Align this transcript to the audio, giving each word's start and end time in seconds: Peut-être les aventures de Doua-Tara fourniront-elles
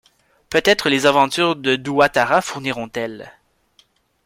Peut-être 0.49 0.89
les 0.89 1.05
aventures 1.05 1.55
de 1.55 1.75
Doua-Tara 1.75 2.41
fourniront-elles 2.41 3.31